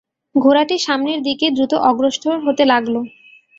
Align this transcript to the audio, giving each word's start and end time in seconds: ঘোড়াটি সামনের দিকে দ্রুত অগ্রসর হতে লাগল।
ঘোড়াটি 0.35 0.75
সামনের 0.79 1.19
দিকে 1.27 1.45
দ্রুত 1.49 1.73
অগ্রসর 1.89 2.35
হতে 2.45 2.63
লাগল। 2.71 2.95